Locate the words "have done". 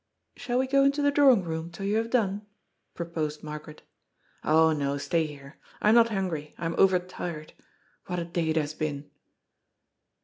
1.97-2.47